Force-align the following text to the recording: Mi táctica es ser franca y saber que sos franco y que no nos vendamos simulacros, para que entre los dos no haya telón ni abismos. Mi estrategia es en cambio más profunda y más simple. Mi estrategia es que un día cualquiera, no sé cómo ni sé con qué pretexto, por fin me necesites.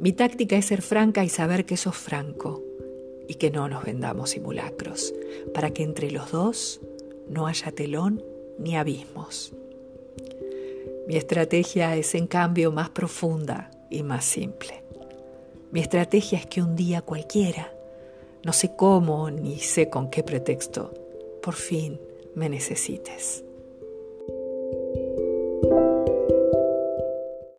Mi 0.00 0.12
táctica 0.12 0.56
es 0.56 0.64
ser 0.64 0.80
franca 0.80 1.24
y 1.24 1.28
saber 1.28 1.66
que 1.66 1.76
sos 1.76 1.94
franco 1.94 2.62
y 3.28 3.34
que 3.34 3.50
no 3.50 3.68
nos 3.68 3.84
vendamos 3.84 4.30
simulacros, 4.30 5.12
para 5.52 5.72
que 5.72 5.82
entre 5.82 6.10
los 6.10 6.32
dos 6.32 6.80
no 7.28 7.46
haya 7.46 7.70
telón 7.70 8.24
ni 8.58 8.76
abismos. 8.76 9.52
Mi 11.06 11.16
estrategia 11.16 11.94
es 11.96 12.14
en 12.14 12.26
cambio 12.26 12.72
más 12.72 12.88
profunda 12.88 13.70
y 13.90 14.02
más 14.02 14.24
simple. 14.24 14.82
Mi 15.70 15.80
estrategia 15.80 16.38
es 16.38 16.46
que 16.46 16.62
un 16.62 16.76
día 16.76 17.02
cualquiera, 17.02 17.70
no 18.42 18.54
sé 18.54 18.74
cómo 18.74 19.30
ni 19.30 19.58
sé 19.58 19.90
con 19.90 20.08
qué 20.08 20.22
pretexto, 20.22 20.94
por 21.42 21.54
fin 21.54 22.00
me 22.34 22.48
necesites. 22.48 23.44